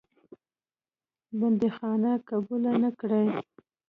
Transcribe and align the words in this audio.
بندیخانه 1.39 2.11
قبوله 2.29 2.71
نه 2.81 2.91
کړې. 2.99 3.23